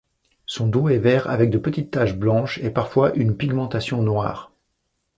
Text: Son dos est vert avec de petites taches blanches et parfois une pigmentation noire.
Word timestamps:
Son 0.47 0.65
dos 0.67 0.89
est 0.89 0.97
vert 0.97 1.29
avec 1.29 1.51
de 1.51 1.59
petites 1.59 1.91
taches 1.91 2.15
blanches 2.17 2.57
et 2.63 2.71
parfois 2.71 3.13
une 3.13 3.37
pigmentation 3.37 4.01
noire. 4.01 4.51